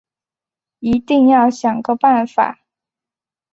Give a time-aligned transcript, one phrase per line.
[0.79, 2.61] 一定要想个办法